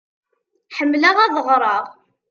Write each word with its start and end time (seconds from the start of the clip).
Ḥemmleɣ 0.77 1.15
ad 1.23 1.33
ɣṛeɣ. 1.47 1.85